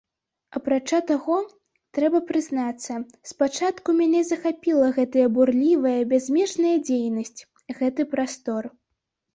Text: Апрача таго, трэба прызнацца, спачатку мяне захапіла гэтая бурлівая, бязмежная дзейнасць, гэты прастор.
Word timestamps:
Апрача 0.59 0.99
таго, 1.09 1.35
трэба 1.97 2.21
прызнацца, 2.31 2.93
спачатку 3.33 3.97
мяне 4.01 4.21
захапіла 4.31 4.87
гэтая 4.97 5.27
бурлівая, 5.37 5.97
бязмежная 6.17 6.77
дзейнасць, 6.91 7.41
гэты 7.81 8.01
прастор. 8.19 8.63